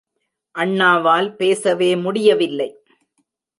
[0.55, 2.69] அண்ணாவால் பேசவே முடியவில்லை.